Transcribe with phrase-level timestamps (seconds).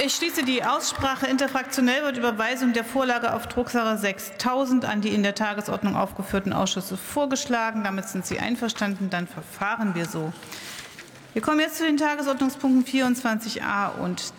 [0.00, 1.26] Ich schließe die Aussprache.
[1.26, 6.96] Interfraktionell wird Überweisung der Vorlage auf Drucksache 6000 an die in der Tagesordnung aufgeführten Ausschüsse
[6.96, 7.82] vorgeschlagen.
[7.82, 9.10] Damit sind Sie einverstanden.
[9.10, 10.32] Dann verfahren wir so.
[11.32, 14.20] Wir kommen jetzt zu den Tagesordnungspunkten 24a und